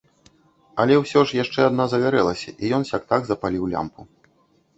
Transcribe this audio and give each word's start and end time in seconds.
Але 0.83 0.95
ўсё 0.99 1.19
ж 1.31 1.37
яшчэ 1.43 1.59
адна 1.71 1.85
загарэлася, 1.93 2.49
і 2.63 2.73
ён 2.79 2.83
сяк-так 2.93 3.21
запаліў 3.29 3.63
лямпу. 3.77 4.01